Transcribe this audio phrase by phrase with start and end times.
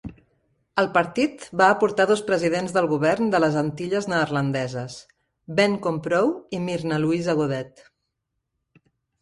[0.83, 4.97] El partit va aportar dos presidents del govern de les Antilles Neerlandeses:
[5.61, 7.89] Ben Komproe i Mirna Louisa-Godett.